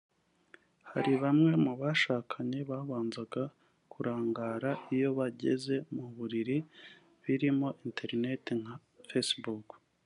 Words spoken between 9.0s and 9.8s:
‘Facebook’)